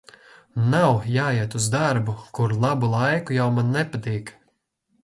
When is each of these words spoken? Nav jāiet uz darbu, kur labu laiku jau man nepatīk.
Nav 0.71 1.03
jāiet 1.17 1.57
uz 1.61 1.67
darbu, 1.75 2.17
kur 2.39 2.57
labu 2.65 2.91
laiku 2.97 3.41
jau 3.41 3.49
man 3.61 3.73
nepatīk. 3.79 4.35